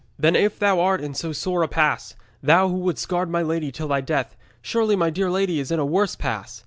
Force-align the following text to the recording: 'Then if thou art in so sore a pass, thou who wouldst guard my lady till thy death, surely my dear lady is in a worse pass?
'Then 0.17 0.35
if 0.35 0.57
thou 0.57 0.79
art 0.79 0.99
in 0.99 1.13
so 1.13 1.31
sore 1.31 1.61
a 1.61 1.67
pass, 1.67 2.15
thou 2.41 2.67
who 2.67 2.73
wouldst 2.77 3.07
guard 3.07 3.29
my 3.29 3.43
lady 3.43 3.71
till 3.71 3.87
thy 3.89 4.01
death, 4.01 4.35
surely 4.59 4.95
my 4.95 5.11
dear 5.11 5.29
lady 5.29 5.59
is 5.59 5.69
in 5.69 5.77
a 5.77 5.85
worse 5.85 6.15
pass? 6.15 6.59